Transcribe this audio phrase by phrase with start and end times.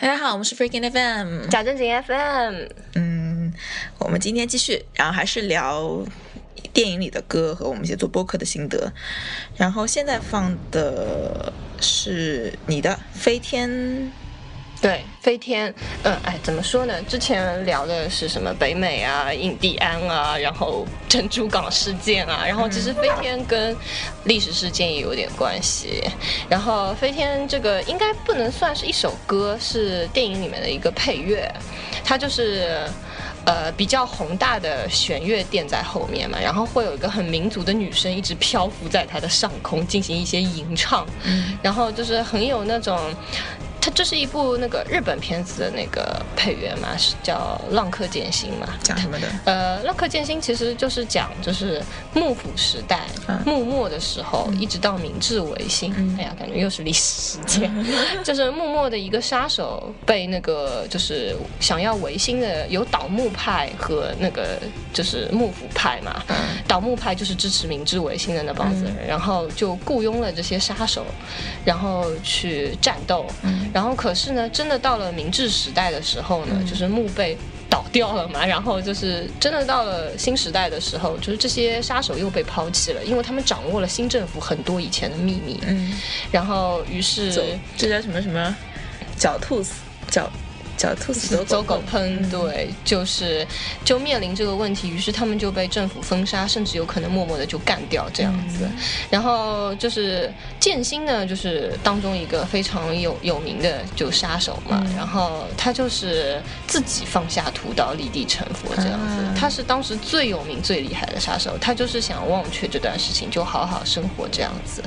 [0.00, 2.54] 大家好，我们是 Freaking FM，假正经 FM。
[2.94, 3.52] 嗯，
[3.98, 6.02] 我们今天继续，然后还是聊
[6.72, 8.90] 电影里的歌和我们一些做播客的心得。
[9.58, 11.52] 然后现在放的
[11.82, 13.68] 是你的《飞天》。
[14.80, 15.72] 对，飞天，
[16.04, 17.02] 嗯，哎，怎么说呢？
[17.02, 23.76] 之前聊的是什么北美啊、印第安啊，然后珍珠港事件啊，然后其实飞天跟
[24.24, 26.02] 历史事件也有点关系。
[26.48, 31.46] 然后飞天这个应该不能算是一首歌，是电影里面的一个配乐，
[32.02, 32.88] 它就是
[33.44, 41.06] 呃比较宏大的弦乐垫在后面嘛，然后会有一个很民族的女生一直漂浮在它的上空进行一些吟唱，
[41.60, 42.98] 然后就是很有那种。
[43.80, 48.68] 它这是一部那个日本片子的那个配乐嘛，是叫《浪客剑心》嘛？
[48.82, 49.26] 讲什么的？
[49.46, 53.06] 呃，《浪客剑心》其实就是讲，就是幕府时代
[53.46, 55.94] 幕末的时候，一直到明治维新。
[56.18, 57.70] 哎呀，感觉又是历史事件。
[58.22, 64.58] 就是幕末的一个杀手被那个就是想要维新的有倒幕派和那个
[64.92, 66.22] 就是幕府派嘛。
[66.68, 71.04] 倒幕派就是支持明治维新的那帮子人，然后就雇佣了这些杀手，
[71.64, 73.26] 然后去战斗。
[73.72, 77.36] 然后，可是呢，真的到了明治时代的时候呢，就是墓被
[77.68, 78.44] 倒掉了嘛。
[78.44, 85.60] 然后就是真的到了新时代的时候，就是这些杀手又被抛弃了，因为他们掌握了新政府很多以前的秘密。
[85.66, 85.92] 嗯，
[86.32, 87.32] 然后于是
[87.76, 88.54] 这叫什么什么，
[89.18, 89.74] 狡兔死
[90.10, 90.26] 狡。
[90.80, 93.46] 小兔子走狗烹，对，就是
[93.84, 98.66] 就面临这个问题，于是他们就被政府封杀，甚至有可能默默的就干掉这样子。
[99.10, 104.82] 然后就是剑心呢，就是当中一个非常有有名的就杀手嘛。
[104.96, 109.38] 然后他就是自己放下屠刀，立地成佛这样子。
[109.38, 111.58] 他是当时最有名、最厉害的杀手。
[111.60, 114.82] 他就是想忘却这段事情，就好好生活这样子。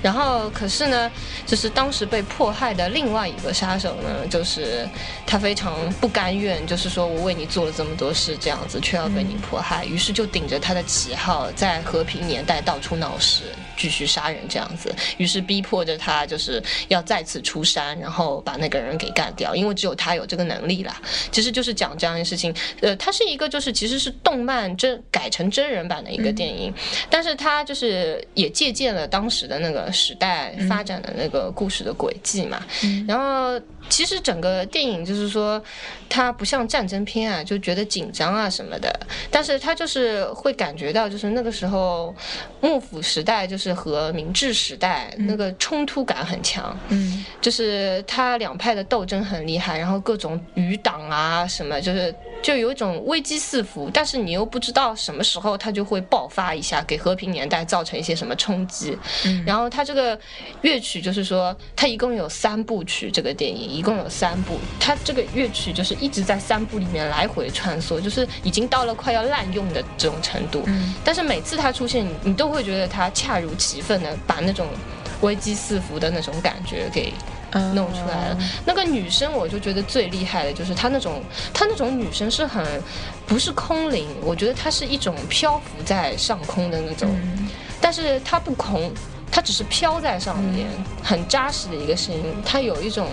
[0.00, 1.10] 然后可是呢，
[1.44, 4.88] 就是当时被迫害的另外一个杀手呢，就是。
[5.31, 13.42] 他非常不甘愿，就是说我为你做了这么多事，这样子却要被你迫害，于是就顶着他的旗号，在和平年代到处闹事。
[13.74, 21.00] 继续杀人这样子，于是逼迫着他，就是要再次出山，然后把那个人给干掉，因为只有他有这个能力啦。
[21.32, 22.54] 其实就是讲这样的事情。
[22.80, 26.72] 呃，它是一个就是其实是动漫真改成真人版的一个电影，
[27.10, 32.64] 但是它就是也借鉴了当时的那个时代发展的那个故事的轨迹嘛。
[33.08, 35.62] 然后其实整个电影就是说，
[36.10, 38.94] 它不像战争片啊，就觉得紧张啊什么的，
[39.30, 42.14] 但是它就是会感觉到就是那个时候
[42.60, 43.62] 幕府时代就是。
[43.62, 58.98] 是和明治时代那个冲突感很强，嗯，就是他两派的斗争很厉害，然后各种余党啊什么，就是就有一种危机四伏，但是你又不知道什么时候它就会爆发一下，给和平年代造成一些什么冲击。
[59.46, 60.18] 然后它这个
[60.60, 70.62] 乐曲就是说，它一共有三部曲，这个电影一共有三部，它这个乐曲就是一直在三部里面来回穿梭，就是已经到了快要滥用的这种程度。
[71.02, 73.50] 但是每次它出现，你都会觉得它恰如。
[73.62, 74.66] 其分的把那种
[75.20, 77.12] 危机四伏的那种感觉给
[77.74, 78.38] 弄出来了。
[78.64, 82.64] 那个女生，我就觉得最厉害的就是她那种，她那种女生是很
[83.26, 87.08] 不是空灵，我觉得她是一种漂浮在上空的那种，
[87.80, 88.92] 但是她不空，
[89.30, 90.66] 她只是飘在上面，
[91.02, 92.22] 很扎实的一个声音。
[92.44, 93.08] 她有一种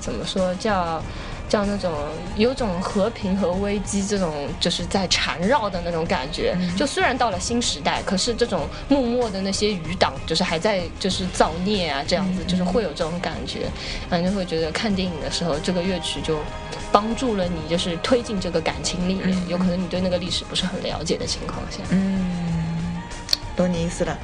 [0.00, 1.02] 怎么说叫？
[1.48, 1.92] 叫那种
[2.36, 6.56] 有种和平和危机这种就是在缠绕的那种感觉。
[6.76, 13.66] 就虽然到了新时代，可是这种默默的那些余党就是还在就是造孽啊，这样子就是会有这种感觉。
[14.08, 16.38] 反正会觉得看电影的时候，这个乐曲就
[16.92, 19.36] 帮助了你，就是推进这个感情里面。
[19.48, 23.00] 有可能你对那个历史不是很了解的情况下，嗯，
[23.56, 24.18] 懂你意思了。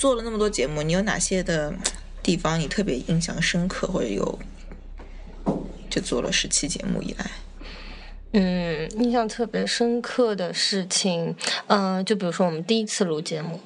[0.00, 1.74] 做了那么多节目，你有哪些的
[2.22, 4.38] 地方你特别印象深刻，或者有
[5.90, 7.30] 就做了十期节目以来，
[8.32, 11.36] 嗯，印象特别深刻的事情，
[11.66, 13.60] 嗯，就比如说我们第一次录节目，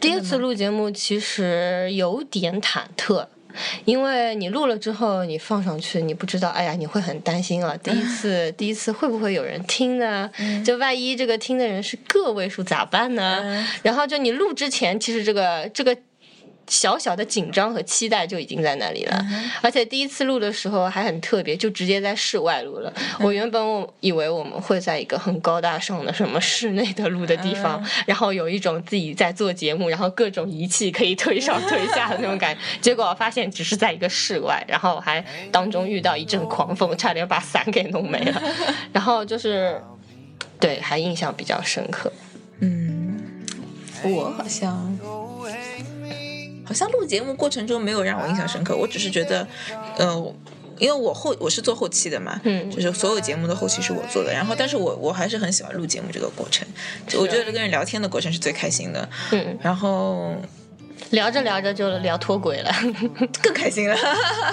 [0.00, 3.28] 第一次录节目其实有点忐忑。
[3.84, 7.76] 因为你录了之后，你放上去，你不知道，哎呀，你会很担心啊。
[7.82, 10.30] 第一 次，第一次会不会有人听呢？
[10.64, 13.66] 就万一这个听的人是个位数咋办呢？
[13.82, 15.96] 然后就你录之前，其实这个这个
[16.68, 19.26] 小小的紧张和期待就已经在那里了。
[19.60, 22.92] 而且第一次录的时候还很特别，就直接在室外录了。
[23.18, 32.60] 我原本我以为我们会在一个很高大上的什么室内的录的地方，然后有一种自己在做节目，然后各种仪器可以推上推下的那种感觉。
[32.80, 38.42] 结果发现只是在一个室外，然后还当中遇到一阵狂风，差点把伞给弄没了。
[38.92, 39.80] 然后就是，
[40.60, 42.12] 对，还印象比较深刻。
[42.60, 43.18] 嗯，
[44.02, 44.98] 我好像
[46.68, 49.48] 好像录节目过程中没有让我印象深刻，我只是觉得，
[49.96, 50.34] 呃。
[50.80, 56.64] 因为我后我是做后期的嘛，嗯就是所有节目的后期是我做的，然后但是我我还是很喜欢录节目这个过程，
[57.08, 60.36] 就我觉得跟人聊天的过程是最开心的，嗯，然后
[61.10, 62.72] 聊着聊着就聊脱轨了。
[63.42, 63.96] 更开心了。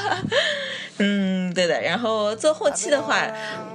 [0.99, 1.81] 嗯，对的。
[1.81, 3.27] 然后做后期的话，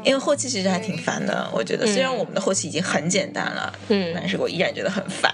[0.05, 4.13] 因为后期其实还挺烦的，我觉得虽然我们的后期已经很简单了，嗯。
[4.15, 5.33] 但是我依然觉得很烦，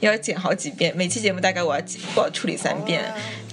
[0.00, 1.84] 要剪好几遍，每期节目大概我要
[2.14, 3.02] 我要处理三遍，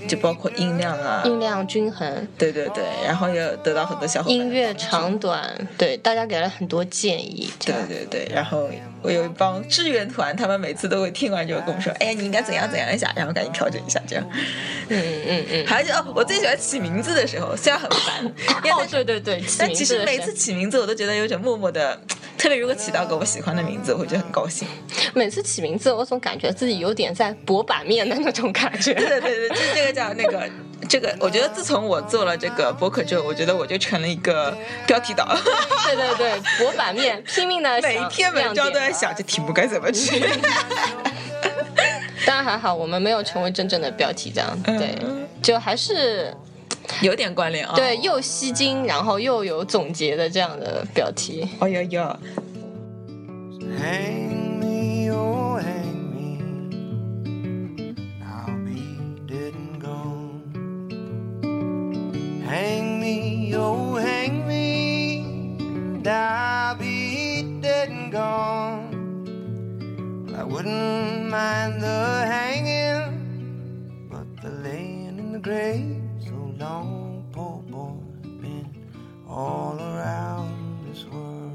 [0.08, 7.50] 就包括音量啊，音量均衡，对对对，然后又得到很多小伙伴音乐长短，对大家给了很多建议。
[7.66, 8.70] 对对对，然后
[9.02, 14.26] 我有一帮志愿团，他们每次都会听完之后跟我说：“哎呀，你应该怎样怎样一下，然后赶紧调整一下。”这样，
[14.90, 15.66] 嗯嗯嗯。
[15.68, 18.26] 还有就哦，我最喜欢起名字的时候，虽然很烦，
[18.72, 22.00] 哦，对对对， 但其实每次起名字，我都觉得有种默默的，
[22.44, 24.68] 特别如果起到个我喜欢的名字，我会觉得很高兴。
[25.14, 28.94] 每次起名字，我总感觉自己有点在博版面的那种感觉。
[28.96, 30.50] 对对对，就这个叫那个。
[30.90, 34.54] 这个我觉得，自从我做了这个博客之后，我觉得我就成了一个
[34.86, 35.26] 标题党，
[35.86, 40.20] 对对对，博版面，拼命的每一篇文章都在想这题目该怎么去。
[42.28, 44.98] 当然还好，我们没有成为真正的标题党，对，
[45.42, 46.36] 就还是
[47.02, 51.48] 有点关联啊、对又吸睛，然后又有总结的这样的标题。
[51.60, 52.20] 哦哟哟
[53.80, 56.38] ，Hang me, oh, hang me.
[58.22, 60.42] I'll be dead and gone.
[62.46, 65.24] Hang me, oh, hang me.
[65.60, 68.92] And I'll be dead and gone.
[70.36, 76.03] I wouldn't mind the hanging, but the laying in the grave
[76.64, 77.92] long, poor boy,
[78.42, 78.66] been
[79.28, 80.48] all around
[80.88, 81.52] this world.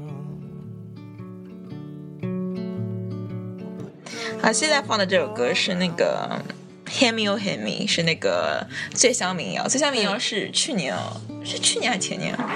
[4.41, 6.39] 好，现在放的这首歌是那个
[6.91, 9.67] 《Hand Me Oh Hand Me》，是那个最香民谣。
[9.67, 12.47] 最香民谣是去年哦，是去年还是前年啊？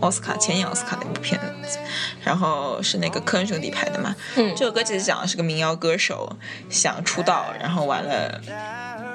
[0.00, 1.78] 奥斯卡前年奥斯卡的一部片子，
[2.24, 4.16] 然后是那个科恩兄弟拍的嘛。
[4.36, 6.34] 嗯这首歌其实讲的是个民谣歌手
[6.70, 8.40] 想出道，然后完了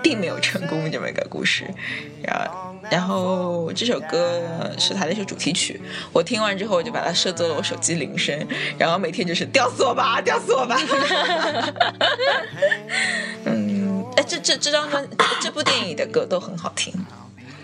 [0.03, 1.65] 并没有成功这么一个故事。
[2.23, 4.41] 然后，然后这首歌
[4.77, 8.47] 是他的一首主题曲，我听完之后我就把它设作了我手机铃声，
[8.77, 10.77] 然后每天就是吊死我吧，吊死我吧。
[13.45, 15.07] 嗯，哎，这这这张专
[15.41, 16.93] 这部电影的歌都很好听，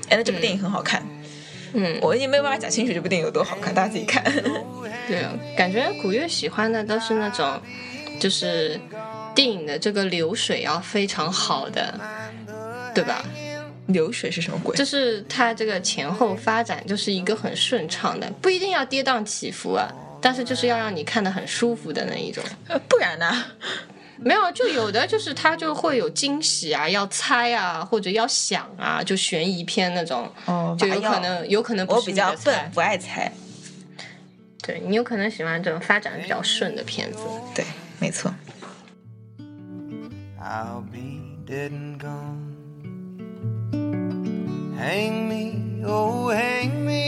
[0.10, 1.06] 哎，那这部电影很好看，
[1.74, 4.24] 嗯，我已经没有办法讲清楚这部电影有多好看，大家自己看。
[5.08, 5.26] 对，
[5.56, 7.62] 感觉古月喜欢的都是那种，
[8.20, 8.80] 就是
[9.36, 12.00] 电影的这个流水要非常好的，
[12.94, 13.24] 对吧？
[13.88, 14.76] 流水是什么鬼？
[14.78, 19.92] 就是它这个前后发展就是一个很顺畅的，不一定要跌宕起伏啊，
[20.22, 22.44] 但是就是要让你看得很舒服的那一种。
[22.68, 23.46] 呃不然呢？
[24.24, 33.32] 没有，就有的就是它就会有惊喜啊，要猜啊，或者要想啊，就悬疑片那种，哦就有可能有可能不是我比较笨，不爱猜。
[34.62, 37.18] 对你有可能喜欢这种发展比较顺的片子。
[37.56, 37.66] 对，
[38.00, 38.32] 没错。
[40.40, 42.51] I'll be dead and gone.
[44.81, 47.05] Hang me, oh, hang me.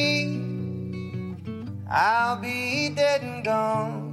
[1.90, 4.06] I'll be dead and gone.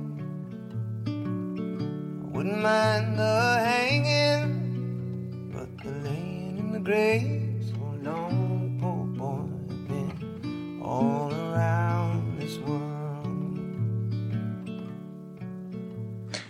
[1.07, 9.47] I wouldn't mind the hanging, but the laying in the grave so long, poor boy,
[9.87, 13.27] been all around this world.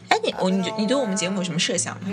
[0.10, 2.10] 哎，你我你你对我们节目有什么设想吗？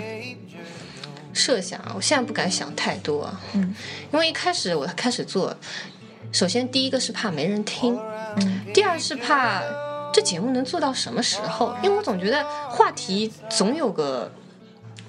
[1.38, 3.72] 设想啊，我现在不敢想太多啊，嗯，
[4.12, 5.56] 因为一开始我开始做，
[6.32, 7.96] 首先第一个是怕没人听，
[8.38, 9.62] 嗯，第二是怕
[10.12, 14.30] 这节目能做到什么时候，因为我总觉得话题总有个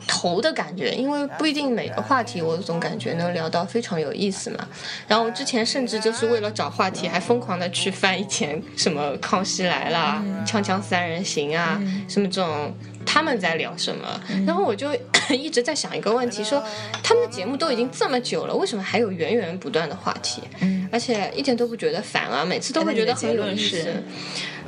[0.08, 4.68] 头的感觉，因为不一定每个话题我总感觉能聊到非常有意思嘛。
[5.08, 12.74] 然后之前甚至就是为了找话题，还疯狂的去翻以前什么《康熙来了》锵锵三人行》啊，什么这种
[13.12, 14.88] 他们在聊什么，然后我就
[15.34, 16.64] 一直在想一个问题，说
[17.02, 20.44] 他们的节目都已经这么久了，为什么还有源源不断的话题？
[20.62, 24.04] 嗯，而且一点都不觉得烦啊，每次都会觉得很有意思。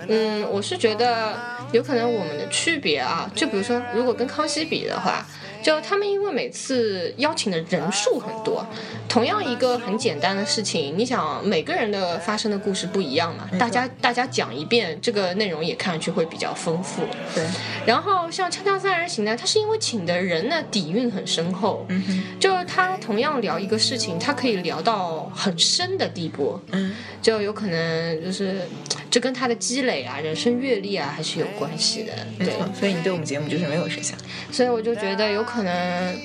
[0.07, 1.37] 嗯，我是觉得
[1.71, 5.23] 有可能我们的区别啊，就比如说，如果跟康熙比的话，
[5.61, 8.65] 就他们因为每次邀请的人数很多，
[9.07, 17.03] 同样一个很简单的事情，你想每个人的发生的故事不一样嘛，大家大家讲一遍，这个内容也看上去会比较丰富。
[17.35, 17.45] 对，
[17.85, 28.61] 然后像《锵锵三人行》呢，他是因为请的人呢底蕴很深厚，嗯哼，就是他同样聊一个事情，他可以聊到很深的地步，嗯，就有可能就是
[29.09, 32.53] 这跟他的积累啊、人生阅历啊还是有关系的，对。
[32.79, 34.17] 所以你对我们节目就是没有设想。
[34.51, 36.15] 所以我就觉得有可能，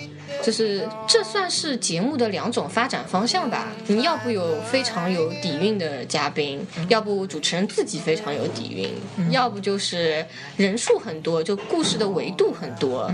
[0.42, 3.68] 就是这算是节目的两种发展方向吧。
[3.86, 10.24] 你要不有非常有底蕴的嘉宾，要不主持人自己非常有底蕴，要不就是
[10.56, 13.12] 人数很多，就故事的维度很多。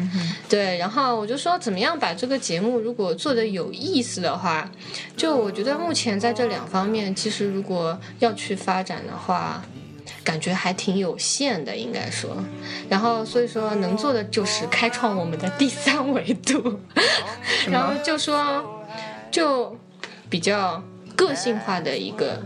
[0.49, 4.71] 对，然后我就说怎么样把这个节目如果做的有意思的话，
[5.17, 9.63] 就我觉得目前在这两方面，其实如果要去发展的话。
[10.25, 12.37] 感觉还挺有限的，应该说，
[12.89, 16.81] 然后所以说能做的就是开创我们的第三维度，
[17.71, 18.85] 然后就说
[19.31, 19.77] 就
[20.31, 20.83] 比较
[21.17, 22.43] 个性化的一个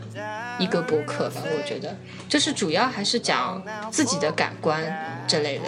[0.59, 1.97] 一个博客吧，我觉得
[2.29, 4.83] 就是主要还是讲自己的感官
[5.27, 5.65] 之类的，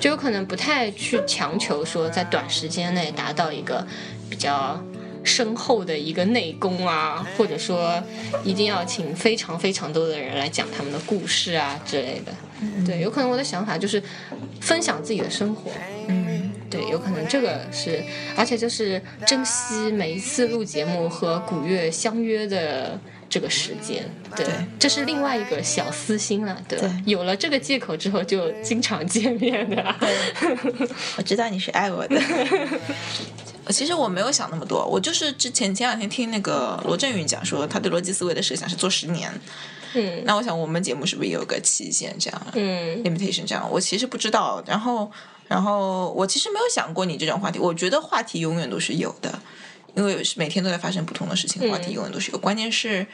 [0.00, 3.86] 就有可能不太去强求说在短时间内达到一个
[4.28, 4.82] 比较。
[5.32, 8.02] 深厚的一个内功啊，或者说
[8.44, 12.32] 一定要请非常非常多的人来讲他们的故事啊之类的。
[12.86, 14.02] 对，有可能我的想法就是
[14.60, 15.70] 分享自己的生活。
[16.08, 18.04] 嗯，对，有可能这个是，
[18.36, 23.00] 而且就是珍惜每一次录节目和古月相约的
[23.32, 24.04] 这个时间。
[24.36, 26.54] 对，对这是另外一个小私心了。
[26.68, 29.96] 对吧，对有了这个借口之后，就经常见面的。
[31.16, 32.20] 我知道你是爱我的。
[33.70, 39.32] 其实我没有想那么多，我就是之前前两天听那个罗振宇讲说，他对逻辑思维的设想是做十年。
[39.94, 42.46] 嗯那我想我们节目是不是也有个期限这样？
[42.54, 44.62] 嗯 limitation 这样，我其实不知道。
[44.66, 45.10] 然后，
[45.48, 47.58] 然后我其实没有想过你这种话题。
[47.58, 49.38] 我觉得话题永远都是有的，
[49.94, 52.38] 因为是每天都在发生不同的事情，话题永远都是有。
[52.38, 53.06] 关键是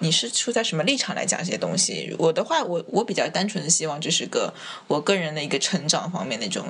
[0.00, 2.14] 你是处在什么立场来讲这些东西。
[2.18, 4.52] 我的话，我我比较单纯的希望这是个
[4.86, 6.66] 我个人的一个成长方面的一种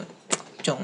[0.58, 0.78] 这种。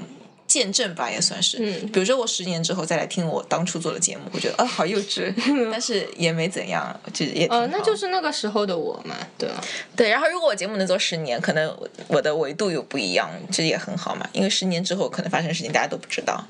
[0.45, 1.57] 见证吧，也算是。
[1.61, 5.33] 嗯比如说我十年之后再来听我当初做的节目，我觉得啊好幼稚，
[5.73, 9.65] 但是也没怎样，就也哦呃，那就是那个时候的我嘛，对啊？
[9.97, 14.29] 对，然后如果我节目能做十年，可能我我的维度又不一样，这也很好嘛。
[14.35, 16.47] 因为十年之后可能发生的事情大家都不知道，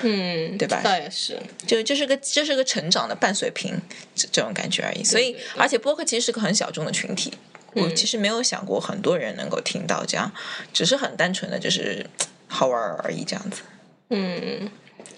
[0.00, 1.38] 嗯，对吧倒也是。
[1.66, 3.74] 就这是个这是个成长的伴随品
[4.14, 5.04] 这这种感觉而已。
[5.04, 7.32] 所以而且播客其实是个很小众的群体，
[7.74, 10.32] 我嗯其实没有想过很多人能够听到这样，
[10.72, 12.06] 只是很单纯的就是
[12.48, 13.62] 好玩而已这样子。
[14.10, 14.70] 嗯，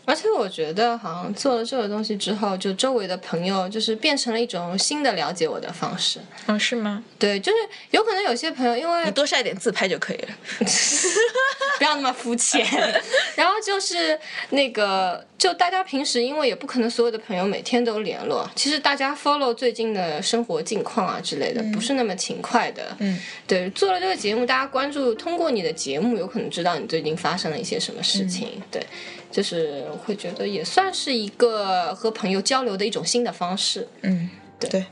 [0.04, 6.18] 而且我觉得好像做了这个东西之后，就周围的朋友就是变成了一种新的了解我的方式。
[6.46, 7.02] 嗯，是吗？
[7.18, 7.58] 对，就是
[7.90, 10.28] 有可能有些朋友因为你多晒点自拍就可以了。
[11.78, 12.64] 不要那么肤浅。
[13.34, 14.18] 然后就是
[14.50, 22.96] 那个，就大家平时因为也不可能所有的朋友每天都联络，其实大家 follow 最近的生活近况啊之类的，不是那么勤快的。
[23.00, 28.62] 嗯，对，做了这个节目，大家关注，通过你的节目，有可能知道你最近发生了一些什么事情。
[28.70, 28.80] 对，
[29.34, 33.88] 就是会觉得也算是一个和朋友交流的一种新的方式。
[34.02, 34.86] 嗯，对对。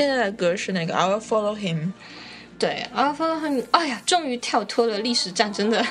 [0.00, 1.92] 现在的歌是那个 I will follow him。
[2.61, 5.83] 对，《I Follow Him》，哎呀，终于跳脱了历史战争的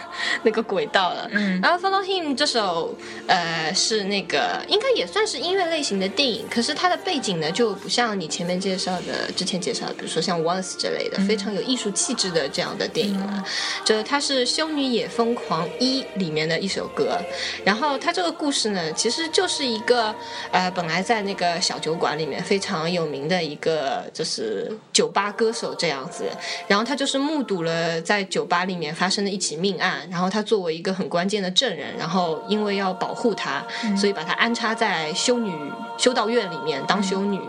[0.45, 1.29] 那个轨道了。
[1.33, 2.95] 嗯，《I Follow Him》这首，
[3.27, 13.45] 呃，是那个应该也算是音乐类型的电影，可是它的背景呢，就不像你前面介绍的、之前介绍的，比如说像《Once》之类的，非常有艺术气质的这样的电影了。
[13.85, 17.19] 就是它是《修女也疯狂一》里面的一首歌，
[17.65, 20.15] 然后它这个故事呢，其实就是一个，
[20.53, 26.27] 呃，本来在那个小酒馆里面非常有名的一个就是酒吧歌手这样子。
[26.69, 33.64] 然后他就是目睹了在酒吧里面发生的一起命案，然后他作为一个很关键的证人，然后因为要保护他，
[33.97, 35.52] 所以把他安插在修女
[35.97, 37.40] 修道院里面当修女。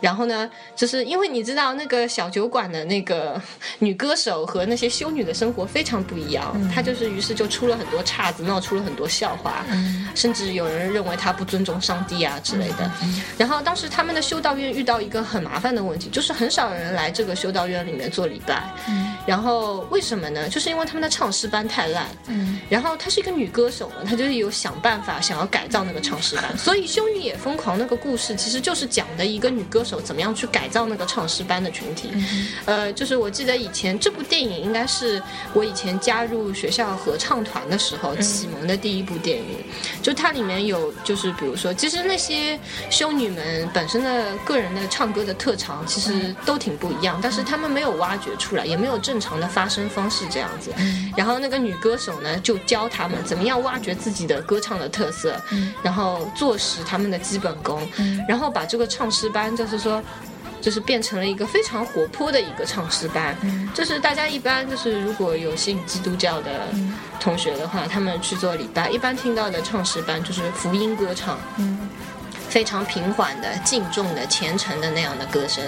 [0.00, 3.40] 然后呢，就是因为你知道那个小酒馆的那个
[3.78, 9.64] 女歌手和那些修女的生活非常不一样，她就是于是就出了很多岔子，闹出了很多笑话，
[10.14, 12.90] 甚至有人认为她不尊重上帝啊之类的。
[13.38, 18.68] 然后当时他们的修道院遇到一个很麻烦的问题，就是很少人来这个修道院里面做礼拜。
[19.26, 20.48] 然后为什么呢？
[20.48, 22.06] 就是因为他们的唱诗班太烂。
[22.68, 32.10] 然后她是一个女歌手嘛，她就是有想办法想要改造那个唱诗班，所以《修女也疯狂》那个故事其实就是讲的一个女歌手怎么样去改造那个唱诗班的群体。
[32.64, 35.22] 呃，就是我记得以前这部电影应该是
[35.52, 39.44] 我以前加入学校合唱团的时候启蒙的第一部电影。
[40.02, 42.58] 就它里面有就是比如说，其实那些
[42.88, 50.72] 修女们本身的个人的唱歌的特长其实都挺不一样，但是她们没有挖掘出来，也没有正常的发声方式这样子。
[51.16, 55.36] 然后那个女歌手呢，就教他们怎么样挖掘自己的歌唱的特色，
[55.82, 57.86] 然后坐实他们的基本功，
[58.28, 60.02] 然后把这个唱诗班就是说。
[60.60, 63.36] 就是变成了一个非常活泼的一个唱诗班，
[63.74, 66.68] 就是大家一般就是如果有信基督教的
[67.20, 71.38] 同学的话，他们去做礼拜，一般听到的唱诗班就是福音歌唱，
[72.48, 75.62] 非常平缓的、敬重的、虔诚的那样的歌声。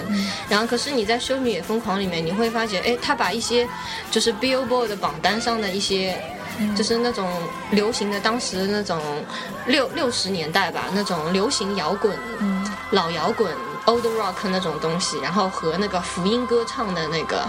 [0.49, 3.69] 然后，可是你在《修女也疯狂》里面，你会发现，哎，他把一些
[4.09, 6.19] 就是 Billboard 的榜单上的一些。
[6.75, 7.29] 就是那种
[7.69, 8.99] 流行的，当时那种
[9.67, 12.17] 六六十年代吧，那种流行摇滚、
[12.91, 13.51] 老摇滚、
[13.85, 17.47] old rock 那种东西，然后和那个福音歌唱的那个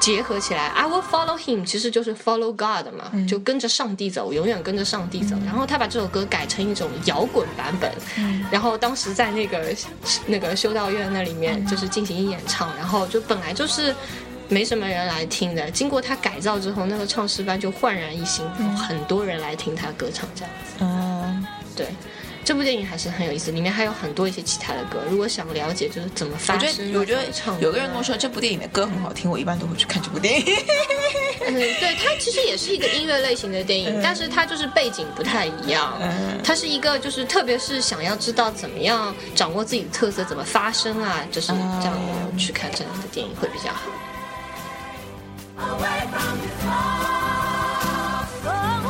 [0.00, 5.36] 结合起来，I will follow him，其实就是 follow God 嘛，就跟着上帝走，永远跟着上帝走。
[5.44, 7.92] 然后他把这首歌改成一种摇滚版本，
[8.50, 9.74] 然后当时在那个
[10.26, 13.94] 那个修道院那里面就是进行演唱，然后就本来就是。
[14.48, 20.76] 没什么人来听的，经过他改造之后，那个唱诗班就焕然一新，有很多人来听他歌唱这样子。
[20.78, 21.44] 嗯，
[21.74, 21.88] 对，
[22.46, 25.00] 这部电影还是很有意思，里面还有很多一些其他的歌。
[25.10, 30.46] 如果想了解就是怎么发我觉声，得，我觉得唱，有个人跟我说这部电影的歌很好听，我一般都会去看这部电影。
[31.44, 35.98] 嗯，对，它其实也是一个音乐类型的电影，但是它就是背景不太一样。
[36.00, 41.54] 嗯它是一个就是特别是想要知道怎么样掌握自己的特色，怎么发声啊，就是这
[41.86, 43.90] 样的去看这样的电影会比较好。
[45.58, 46.38] Away from
[48.44, 48.85] the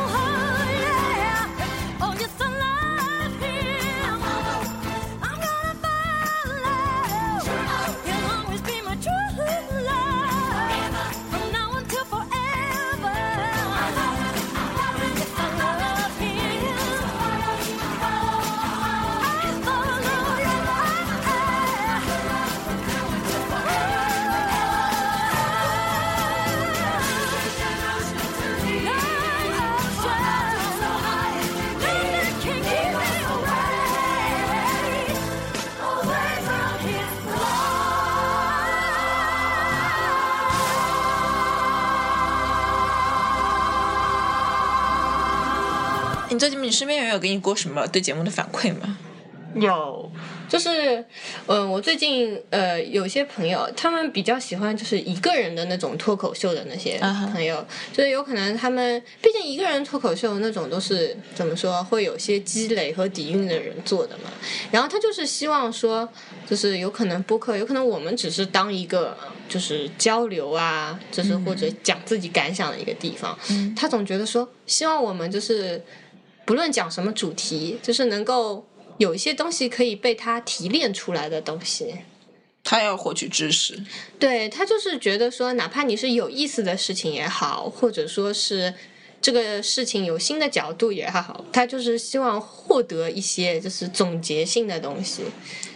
[46.37, 48.97] 最近你身边有人有给你过什么对节目的反馈吗？
[49.55, 50.11] 有，
[50.47, 51.03] 就是，
[51.47, 56.99] 嗯、我最近呃有些朋友，他们比较喜欢就是一个人的那种脱口秀的那些
[57.33, 64.29] 朋友就是有可能他们毕竟一个人脱口秀那种都是怎么说，会有些积累和底蕴的人做的嘛。
[64.69, 66.07] 然后他就是希望说，
[66.47, 69.17] 就是有可能播客，有可能我们只是当一个
[69.49, 73.35] 就是交流啊，就是或者讲自己感想的一个地方。
[73.75, 75.81] 他总觉得说，希望我们就是
[76.47, 78.65] 不论讲什么主题，就是能够
[78.99, 81.93] 有一些东西可以被他提炼出来的东西。
[82.63, 83.77] 他要获取知识，
[84.17, 88.73] 对他就是觉得说，哪怕你是有意思的事情也好，或者说是
[89.21, 95.23] 这个事情有新的角度也好，他就是希望获得一些就是总结性的东西。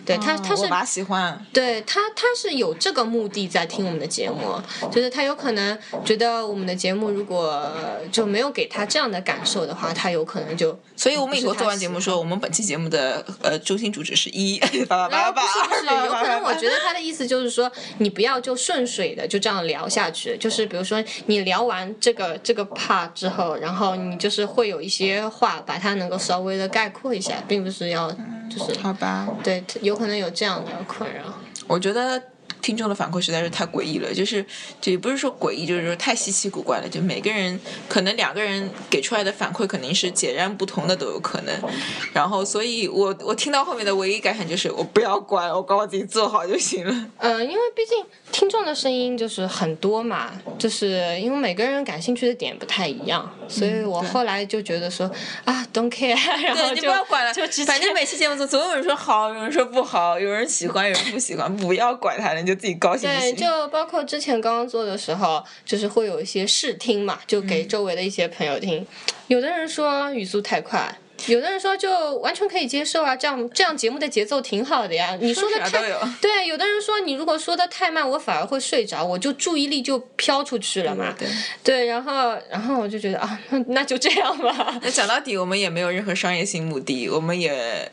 [0.06, 4.60] 对他，他是哦我妈喜欢，对他，他是有这个目的在听我们的节目，
[4.92, 7.72] 就是他有可能觉得我们的节目如果
[8.12, 14.60] 就没有给他这样的感受的话，他有可能就所以我们以后做完节目说，我们本期节目的呃中心主旨是一
[14.90, 28.12] 八八不是不是，八，有可能我觉得他的意思就是说，你不要就顺水的就这样聊下去，就是比如说你聊完这个这个 part 之后，然后你就是会有一些话把它能够稍微的概括一下，并不是要
[28.52, 31.22] 就是好吧，对，有可能有这样的困扰。
[31.68, 32.22] 我觉得
[32.62, 34.45] 听众的反馈实在是太诡异了，就是
[34.80, 36.88] 就也不是说诡异，就是说太稀奇古怪了。
[36.88, 41.54] 就每个人可能两个人给出来的反馈肯定是截然不同的都有可能。
[42.13, 47.08] 然后，所以我我听到后面的唯一感想就是，我不要管，我管我自己做好就行了。
[47.17, 55.10] 呃，因为毕竟听众的声音就是很多嘛，就是因为每个人感兴趣的点不太一样，所以我后来就觉得说
[55.45, 68.86] 啊，don't care，然后对，你就不要管了，就反正每期节目总总有人说好，有人说不好，有人喜欢，有人不喜欢，不要管他了，你就自己高兴就对，就包括之前刚刚做的时候，就是会有一些试听嘛，就嗯给周围的一些朋友听。
[69.28, 70.94] 有的人说语速太快，
[71.28, 75.18] 有的人说就完全可以接受啊，这样这样节目的节奏挺好的呀。
[75.22, 75.70] 你说的太
[76.20, 81.16] 对，有的人说你如果说的太慢，我反而会睡着，我就注意力就飘出去了嘛。
[81.18, 81.28] 对，
[81.64, 84.78] 对，然后然后我就觉得啊，那那就这样吧。
[84.84, 87.90] 那讲到底，我们也没有任何商业性目的，我们也，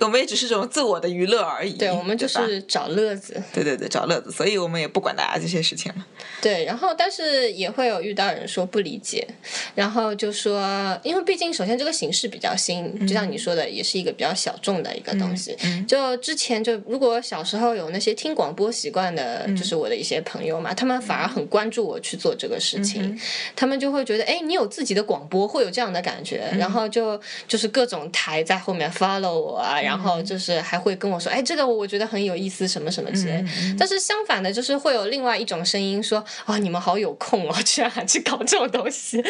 [0.00, 1.72] 我们也只是这种自我的娱乐而已。
[1.74, 3.42] 对，我们就是找乐子。
[3.52, 6.06] 对对对找乐子，所以我们也不管大家这些事情了。
[6.40, 9.26] 对，然后但是也会有遇到人说不理解，
[9.74, 15.56] 然后就说，因为毕竟首先这个形式比较新，就像你说的，也是一个比较小众的一个东西。
[15.86, 23.18] 就之前就如果小时候有那些听广播习惯的，就是我的一些朋友嘛，他们反而很关注我去做这个事情，
[23.54, 29.89] 他们就会觉得，哎，你有自己的广播，会有这样的感觉，然后就就是各种台在后面 follow 我啊，然后
[30.24, 33.44] 就是还会跟我说，哎，这个我觉得很有意思，什么什么之类。
[33.78, 39.22] 但是相反的，就是会有另外一种声音说，啊，你们好有空哦，居然还去搞这种东西。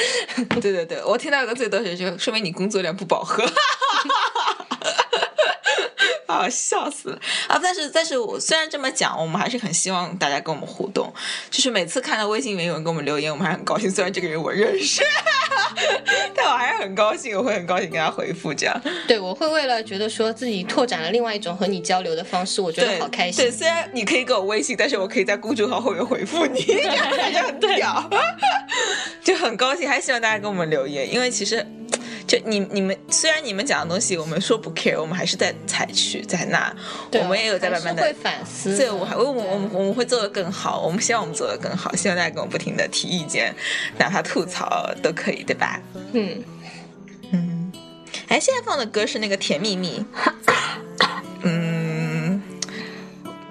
[0.60, 3.44] 对对对，我听到一个最多的就说明你工作量不饱和。
[6.26, 7.18] 啊，笑死了
[7.48, 7.58] 啊！
[7.60, 11.12] 但是，但是我虽然这么讲，我们还是很希望大家跟我们互动。
[11.50, 13.90] 就是每次看到微信里面有人给我们留言，我们还很高兴。
[13.90, 15.02] 虽然这个人我认识，
[16.34, 18.80] 但我还是很高兴，我会很高兴跟他回复这样。
[19.06, 23.50] 对，我会为了觉得说自己拓展了另外一种和你交流的方式，我觉，得好开心对，。
[23.50, 28.10] 虽然你可以给我微信，但是我可以在公众号后面回复你， 这样感觉很屌，
[29.22, 29.88] 就很高兴。
[29.88, 31.66] 还希望大家给我们留言，因为其实。
[32.30, 36.72] 就你你们虽然你们讲的东西我们说不 care，我们还是在采取在那，
[37.14, 38.76] 我们也有在慢慢的会反思。
[38.76, 43.52] 对，我还我我们我们会做得更好，我们希望我们做得更好，希望大家给我们不停的提意见，
[43.98, 45.80] 哪怕吐槽都可以，对吧？
[46.12, 46.40] 嗯，
[47.32, 47.72] 嗯，
[48.28, 49.98] 哎，现在放的歌是那个《甜蜜蜜》，
[50.46, 50.74] 嗯，《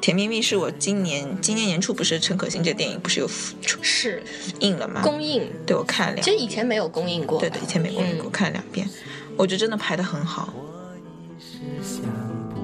[0.01, 3.27] 甜蜜蜜》是我今年今年年初不是陈可辛这电影不是有
[3.61, 4.23] 出是
[4.59, 5.01] 映了吗？
[5.03, 7.39] 公映，对我看了两其实以前没有公映过。
[7.39, 8.87] 对对，以前没公映过，看了两遍，
[9.35, 10.53] 我觉得真的拍的很好。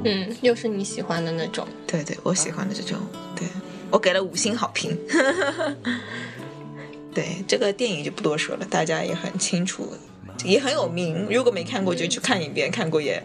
[0.06, 1.68] 嗯，又是你喜欢的那种。
[1.86, 2.98] 对对，我喜欢的这种，
[3.36, 3.48] 对
[3.90, 4.98] 我给了五星好评。
[7.14, 9.94] 对这个电影就不多说了，大家也很清楚，
[10.44, 11.28] 也很有名。
[11.30, 13.22] 如果没看过就去看一遍，看过也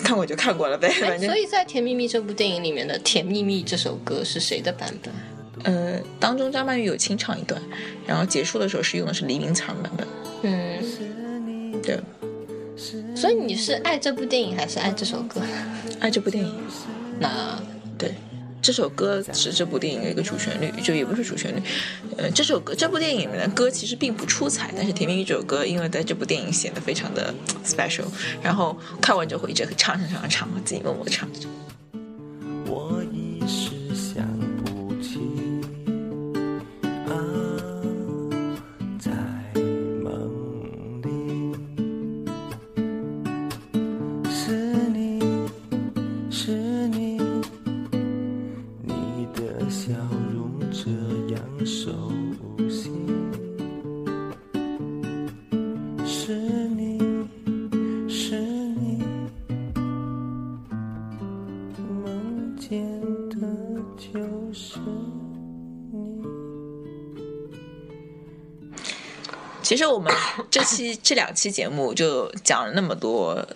[0.00, 5.12] 看过就看过了呗，哎，反正所以在《甜蜜蜜》这部电影里面的《甜蜜蜜》这首歌是谁的版本？
[5.64, 7.60] 呃，当中张曼玉有清唱一段，
[8.06, 10.06] 然后结束的时候是用的是黎明唱版本。
[10.42, 12.00] 嗯，对，
[13.14, 15.40] 所以你是爱这部电影还是爱这首歌？
[16.00, 16.52] 爱这部电影，
[17.20, 17.71] 那对。
[18.62, 21.60] 这首歌是这部电影的一个主旋律，就也不是主旋律。
[22.16, 28.04] 呃，这首歌这部电影里面的歌其实并不出彩，但是《甜蜜蜜》这首歌因为在这部电影显得非常的 special，
[28.40, 31.28] 然后看完之后会一直唱唱唱唱，自己默默唱。
[69.62, 70.12] 其实我们
[70.50, 73.46] 这期 这两期节目就讲了那么多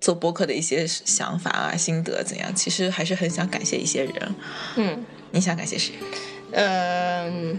[0.00, 4.34] 做播客的一些想法啊、心得怎样，其实还是很想感谢一些人。
[4.76, 5.92] 嗯你想感谢谁？
[6.52, 7.58] 嗯，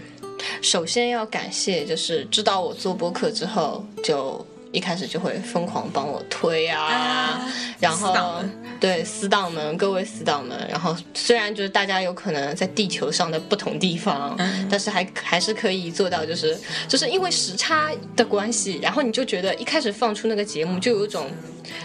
[0.62, 8.42] 首先要感谢，就是知道我做播客之后，就一开始就会疯狂帮我推啊，啊然后
[8.80, 21.28] 对死党们，各位死党们，然后虽然就是大家有可能在地球上的不同地方，嗯但是还还是可以做到，就是就是因为时差的关系，然后你就觉得一开始放出那个节目就有一种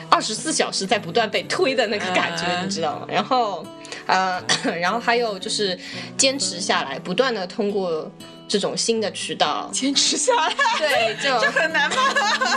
[0.10, 3.08] 二十四小时在不断被推的那个感觉，嗯你知道吗？
[3.10, 3.66] 然后
[4.06, 4.42] 呃，
[4.80, 5.78] 然后还有就是
[6.18, 8.12] 坚持下来，不断的通过
[8.48, 11.96] 这种新的渠道，坚持下来，对，就 这很难吗？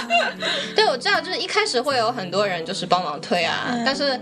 [0.75, 4.19] 对，我知道，就是一开始会有很多人就是帮忙推啊，但是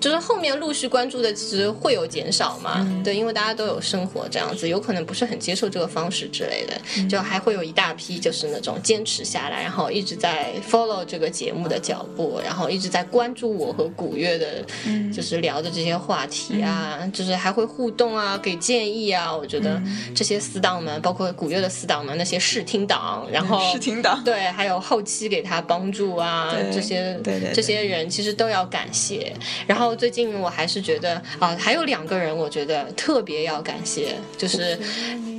[0.00, 3.02] 就是后面陆续关注的其实会有减少嘛，嗯。
[3.02, 7.08] 对，因为大家都有生活这样子，有可能不是很接受这个方式之类的，嗯。
[7.08, 15.12] 就还会有一大批就是那种坚持下来，然后一直在 follow 这个节目的脚步，然后一直在关注我和古月的，嗯。
[15.12, 20.14] 就是聊的这些话题啊，就是还会互动啊，给建议啊，我觉得嗯。
[20.14, 24.22] 这些死党们，包括古月的死党们，那些试听党，然后试听党。
[24.24, 27.38] 对，还有后期给他帮助啊，对这些对。
[27.54, 29.32] 这些人其实都要感谢。
[29.66, 34.78] 然后最近我还是觉得啊，还有两个人我觉得特别要感谢，就是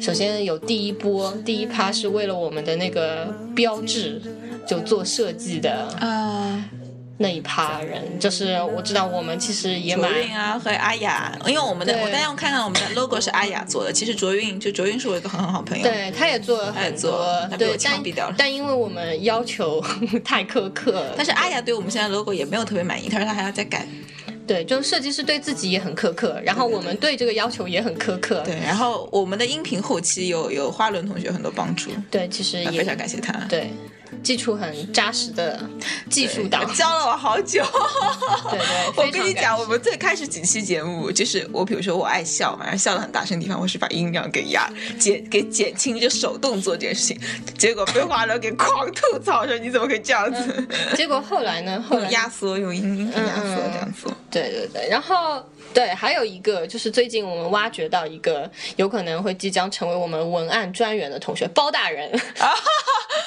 [0.02, 4.22] 首先有第一波第一趴是为了我们的那个标志
[4.68, 6.64] 就做设计的啊，
[7.18, 18.36] 那一趴人，就是我知道我们其实也卓蛮韵啊和阿雅，因为我们的我大家看看我们的 logo 是阿雅做的，其实卓韵就卓韵是我一个很很好朋友，对，他也做了他也很多做，他被我对，但枪毙掉了。
[18.38, 19.84] 但因为我们要求
[20.24, 20.92] 太苛刻。
[20.92, 23.86] 了，但是阿雅对我们现在 logo 也没有特别满意，他说他还要再改。
[24.50, 28.42] 对，就设计师对自己也很苛刻，然后我们对这个要求也很苛刻。
[28.44, 33.32] 对，然后我们的音频后期有有花轮同学很多帮助，对，其实也非常感谢他。
[33.48, 33.72] 对，
[34.24, 35.60] 基础很扎实的
[36.10, 37.64] 技术党，教了我好久。
[38.50, 38.68] 对 对，
[39.06, 47.20] 我跟你讲，我们最开始几期节目，就是我比如说我爱笑嘛，然后笑的很大声的地方，我是把音量给压减给减轻，就手动做这件事情，
[47.58, 51.84] 结果被华伦给狂吐槽说你怎么可以这样子，结果后来呢？
[51.88, 54.08] 后来压缩用音压缩这样子。
[54.32, 55.44] 对对对，然后
[55.74, 62.12] 对，还有一个就是最近我们挖掘到一个有可能会即将成为我们文案专员的同学包大人，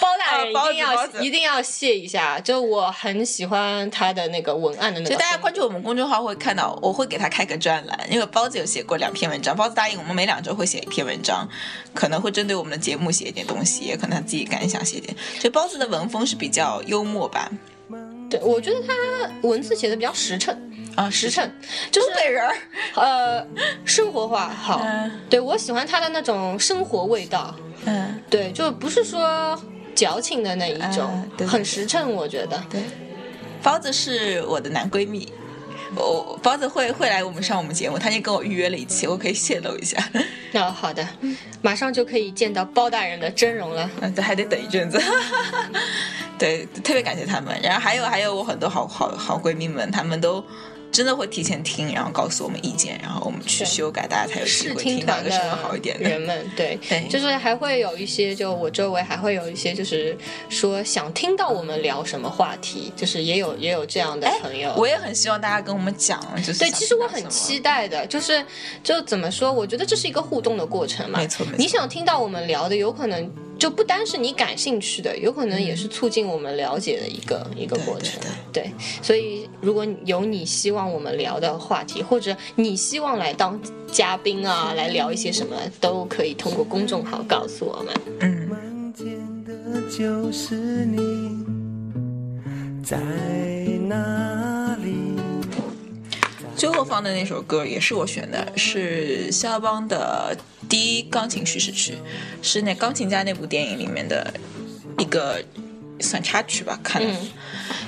[0.02, 11.48] 包大人一定要、一定要谢一下，就我很喜欢他的那个文案的那个就大家关注我们公众号会看到，我会给他开个专栏，因为包子有写过两篇文章，包子答应我们每两周会写一篇文章，
[11.94, 15.16] 可能会针对我们的节目写一点东西，也可能他自己感想写一点。
[15.38, 17.48] 就包子的文风是比较幽默吧，
[18.28, 20.54] 对我觉得他文字写的比较实诚。
[20.94, 21.50] 啊，实诚，
[21.90, 22.54] 就是东北人儿，
[22.96, 23.46] 呃，
[23.82, 25.10] 生活化好，嗯。
[25.30, 27.54] 对我喜欢他的那种生活味道，
[27.86, 29.58] 嗯，对，就不是说
[29.94, 32.62] 矫情的那一种，嗯对对很实诚，我觉得。
[32.70, 32.82] 对，
[33.62, 35.32] 包子是我的男闺蜜。
[35.94, 40.02] 我包子会会来我们上我们节目，他已经跟我预约了一期，我可以泄露一下，
[40.52, 41.06] 那、 好的，
[41.60, 43.90] 马上就可以见到包大人的真容了。
[44.00, 44.98] 嗯，这还得等一阵子。
[46.38, 47.54] 对，特别感谢他们。
[47.62, 50.42] 然后还有还有我很多好好好闺蜜们，她们都
[50.92, 56.08] 真的会提前听，然后告诉我们意见，然后我们去修改，大家才有机会听到一个声音好一点的。
[56.08, 60.16] 人们，对，对就是还会有一些，就我周围还会有一些，就是
[60.50, 64.74] 说想听到我们聊什么话题，就是也有也有这样的朋友。
[64.76, 68.44] 我也很希望大家跟我们讲，就是对，其实我很期待的，就是
[68.84, 69.50] 就怎么说？
[69.50, 71.18] 我觉得这是一个互动的过程嘛。
[71.18, 73.30] 没错没错你想听到我们聊的，有可能
[73.62, 78.20] 就不单是你感兴趣的，有可能也是促进我们了解的一个、一个过程。
[78.52, 87.94] 对对所以如果有你希望我们聊的话题，或者你希望来当嘉宾啊，来聊一些什么，都可以通过公众号告诉我们。
[88.18, 90.98] 嗯，看见的就是你，
[92.82, 92.96] 在
[93.86, 94.92] 哪里？
[96.56, 100.36] 最后放的那首歌也是我选的，是肖邦的
[100.72, 101.98] 第一钢琴叙事曲，
[102.40, 104.32] 是那钢琴家那部电影里面的
[104.98, 105.44] 一个
[106.00, 106.80] 算插曲吧。
[106.82, 107.02] 看，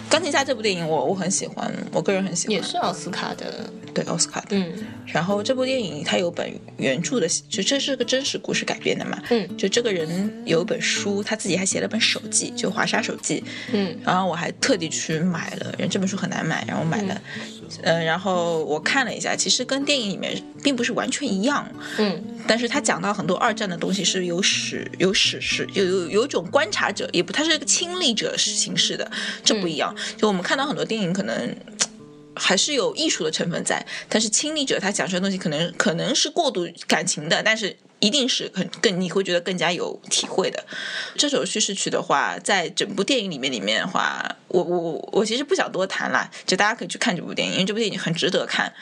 [0.08, 4.56] 钢琴家这部电影我我很喜欢，我个人很喜欢，也是奥斯卡的，对奥斯卡的。
[4.56, 4.72] 嗯
[5.06, 9.22] 然后这部电影它有本原著的，就这是个真实故事改编的嘛。
[9.30, 13.44] 嗯就这个人有一本书，他自己还写了本手记，就华沙手记。
[13.72, 17.20] 嗯然后我还特地去买了，因为这本书很难买，然后我买了。
[17.82, 21.66] 嗯、然后我看了一下，其实跟电影里面并不是完全一样，
[21.98, 29.10] 嗯但是他讲到很多二战的东西是有史有史实，有有有一种观察者，也不他是一个亲历者形式的，
[29.44, 29.94] 这不一一样。
[30.16, 31.54] 就我们看到很多电影可能。
[32.37, 40.66] 还是有艺术的成分在，但是亲历者他讲出来的东西可能可能是过度感情的，但是一定是很更你会觉得更加有体会的。
[41.16, 48.74] 这首叙事曲的话，在整部电影里面里面的话，我我我我其实不想多谈了，就大家可以去看这部电影，因为这部电影很值得看。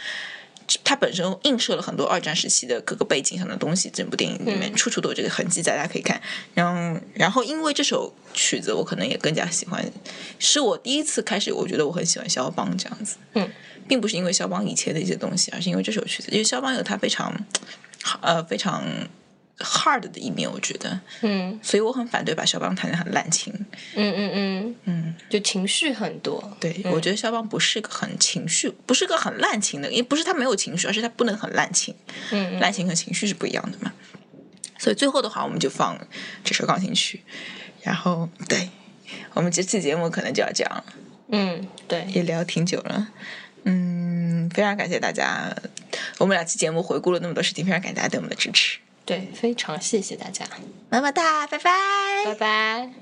[0.85, 6.20] 它本身映射了很多二战时期的各个背景上的东西，整部电影里面处处都有这个痕迹在，大家可以看。
[6.54, 9.85] 然后，然后因为这首曲子，我可能也更加喜欢，
[10.38, 13.16] 是我第一次开始，我觉得我很喜欢肖邦这样子。
[13.35, 13.50] 嗯，
[13.88, 17.35] 并不是因为肖邦以前的一些东西，而是因为这首曲子，因为肖邦有他非常
[18.20, 18.85] 呃非常
[19.58, 23.52] hard 的一面，我觉得嗯，所以我很反对把肖邦弹得很滥情。
[23.94, 26.56] 嗯嗯嗯嗯，就情绪很多。
[26.58, 31.94] 对，我觉得肖邦不是个很情绪，不是个很滥情的，也不是他没有情绪，而是他不能很滥情。
[32.30, 33.92] 嗯，滥情和情绪是不一样的嘛。
[34.78, 35.96] 所以最后的话，我们就放
[36.42, 37.22] 这首钢琴曲，
[37.82, 38.68] 然后对，
[39.34, 40.84] 我们这次节目可能就要讲，
[41.28, 43.08] 嗯，对，也聊挺久了。
[43.64, 45.54] 嗯，非常感谢大家，
[46.18, 48.78] 我们两期节目回顾了那么多事情，非常感谢大家对我们的支持。
[49.04, 50.44] 对非常谢谢大家。
[50.90, 51.70] 么么哒拜拜。
[52.24, 53.01] 拜拜。